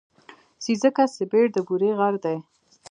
سېځگه 0.63 1.05
سېبت 1.15 1.47
د 1.53 1.57
بوري 1.67 1.91
غر 1.97 2.13
دی. 2.23 2.37